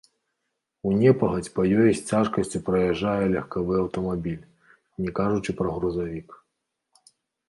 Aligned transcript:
У 0.91 0.91
непагадзь 1.01 1.49
па 1.57 1.65
ёй 1.81 1.91
з 1.99 1.99
цяжкасцю 2.09 2.61
праязджае 2.69 3.25
легкавы 3.33 3.73
аўтамабіль, 3.81 4.47
не 5.03 5.13
кажучы 5.21 5.51
пра 5.61 5.69
грузавік. 5.77 6.29